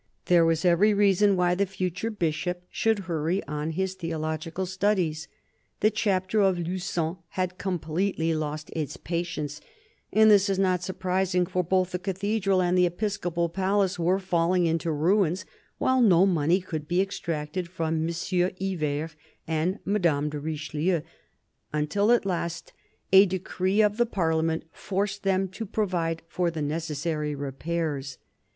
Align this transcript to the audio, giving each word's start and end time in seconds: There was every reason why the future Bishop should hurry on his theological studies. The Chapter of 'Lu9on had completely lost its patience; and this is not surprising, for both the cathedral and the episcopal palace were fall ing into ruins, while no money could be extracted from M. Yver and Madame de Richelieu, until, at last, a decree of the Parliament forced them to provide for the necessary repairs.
There 0.25 0.45
was 0.45 0.65
every 0.65 0.95
reason 0.95 1.35
why 1.35 1.53
the 1.53 1.67
future 1.67 2.09
Bishop 2.09 2.63
should 2.71 2.97
hurry 3.05 3.43
on 3.45 3.69
his 3.73 3.93
theological 3.93 4.65
studies. 4.65 5.27
The 5.81 5.91
Chapter 5.91 6.41
of 6.41 6.57
'Lu9on 6.57 7.19
had 7.27 7.59
completely 7.59 8.33
lost 8.33 8.71
its 8.71 8.97
patience; 8.97 9.61
and 10.11 10.31
this 10.31 10.49
is 10.49 10.57
not 10.57 10.81
surprising, 10.81 11.45
for 11.45 11.63
both 11.63 11.91
the 11.91 11.99
cathedral 11.99 12.63
and 12.63 12.75
the 12.75 12.87
episcopal 12.87 13.47
palace 13.47 13.99
were 13.99 14.17
fall 14.17 14.55
ing 14.55 14.65
into 14.65 14.91
ruins, 14.91 15.45
while 15.77 16.01
no 16.01 16.25
money 16.25 16.61
could 16.61 16.87
be 16.87 16.99
extracted 16.99 17.67
from 17.69 18.07
M. 18.07 18.07
Yver 18.09 19.13
and 19.47 19.77
Madame 19.85 20.29
de 20.31 20.39
Richelieu, 20.39 21.01
until, 21.73 22.11
at 22.11 22.25
last, 22.25 22.73
a 23.13 23.27
decree 23.27 23.81
of 23.83 23.97
the 23.97 24.07
Parliament 24.07 24.63
forced 24.71 25.21
them 25.21 25.47
to 25.49 25.63
provide 25.63 26.23
for 26.27 26.49
the 26.49 26.63
necessary 26.63 27.35
repairs. 27.35 28.17